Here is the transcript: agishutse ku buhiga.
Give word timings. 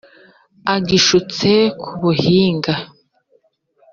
agishutse 0.75 1.49
ku 1.81 1.91
buhiga. 2.01 2.75